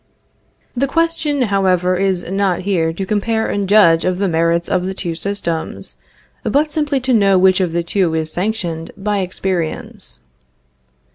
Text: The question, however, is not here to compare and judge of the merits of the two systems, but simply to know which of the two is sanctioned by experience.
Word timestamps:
The 0.75 0.87
question, 0.87 1.43
however, 1.43 1.95
is 1.95 2.23
not 2.23 2.61
here 2.61 2.91
to 2.91 3.05
compare 3.05 3.47
and 3.47 3.69
judge 3.69 4.03
of 4.03 4.17
the 4.17 4.27
merits 4.27 4.67
of 4.67 4.83
the 4.83 4.95
two 4.95 5.13
systems, 5.13 5.97
but 6.41 6.71
simply 6.71 6.99
to 7.01 7.13
know 7.13 7.37
which 7.37 7.61
of 7.61 7.71
the 7.71 7.83
two 7.83 8.15
is 8.15 8.33
sanctioned 8.33 8.93
by 8.97 9.19
experience. 9.19 10.21